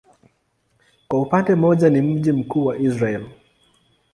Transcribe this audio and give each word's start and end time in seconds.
Kwa 1.07 1.21
upande 1.21 1.55
mmoja 1.55 1.89
ni 1.89 2.01
mji 2.01 2.31
mkuu 2.31 2.65
wa 2.65 2.77
Israel. 2.77 3.25